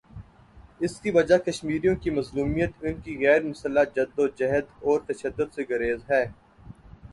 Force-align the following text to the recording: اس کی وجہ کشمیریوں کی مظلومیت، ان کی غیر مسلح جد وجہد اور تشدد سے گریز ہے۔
اس 0.79 0.99
کی 1.01 1.11
وجہ 1.11 1.37
کشمیریوں 1.37 1.95
کی 1.95 2.09
مظلومیت، 2.09 2.71
ان 2.81 2.99
کی 3.01 3.17
غیر 3.19 3.43
مسلح 3.43 3.83
جد 3.95 4.19
وجہد 4.19 4.65
اور 4.81 4.99
تشدد 5.07 5.53
سے 5.55 5.63
گریز 5.69 5.99
ہے۔ 6.11 6.23